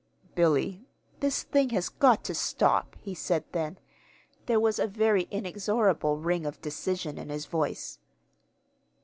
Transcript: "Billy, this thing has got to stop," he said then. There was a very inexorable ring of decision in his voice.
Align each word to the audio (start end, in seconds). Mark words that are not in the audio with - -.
"Billy, 0.33 0.83
this 1.19 1.43
thing 1.43 1.69
has 1.69 1.87
got 1.87 2.23
to 2.23 2.33
stop," 2.33 2.95
he 2.99 3.13
said 3.13 3.43
then. 3.51 3.77
There 4.47 4.59
was 4.59 4.79
a 4.79 4.87
very 4.87 5.27
inexorable 5.29 6.17
ring 6.17 6.43
of 6.43 6.59
decision 6.59 7.19
in 7.19 7.29
his 7.29 7.45
voice. 7.45 7.99